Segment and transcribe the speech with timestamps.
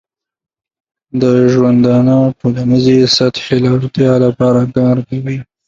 [1.21, 1.23] د
[1.53, 5.37] ژوندانه ټولنیزې سطحې لوړتیا لپاره کار کوي.